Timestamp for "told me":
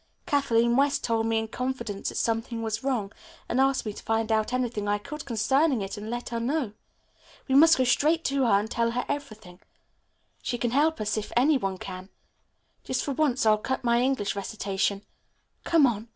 1.03-1.37